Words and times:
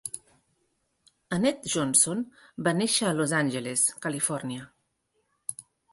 Annette 1.35 1.69
Johnson 1.73 2.25
va 2.69 2.73
néixer 2.79 3.07
a 3.11 3.15
Los 3.19 3.35
Angeles, 3.43 3.85
Califòrnia. 4.07 4.67